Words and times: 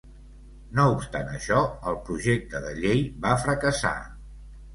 No 0.77 0.85
obstant 0.93 1.29
això, 1.33 1.59
el 1.91 1.99
projecte 2.07 2.63
de 2.65 2.73
llei 2.81 3.05
va 3.27 3.37
fracassar. 3.45 3.95